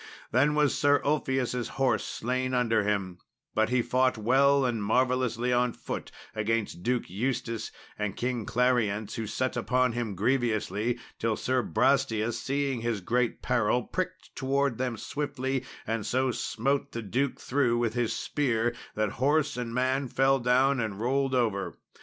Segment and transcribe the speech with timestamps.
[0.31, 3.19] Then was Sir Ulfius' horse slain under him;
[3.53, 9.27] but he fought well and marvellously on foot against Duke Eustace and King Clarience, who
[9.27, 15.63] set upon him grievously, till Sir Brastias, seeing his great peril, pricked towards them swiftly,
[15.85, 20.79] and so smote the duke through with his spear that horse and man fell down
[20.79, 21.77] and rolled over.